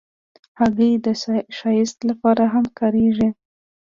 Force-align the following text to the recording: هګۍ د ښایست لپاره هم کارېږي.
هګۍ 0.59 0.91
د 1.05 1.07
ښایست 1.57 1.97
لپاره 2.09 2.43
هم 2.53 2.65
کارېږي. 2.79 3.29